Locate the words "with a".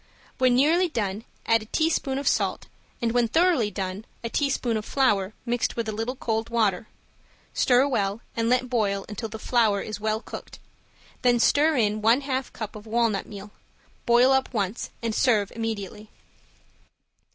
5.75-5.91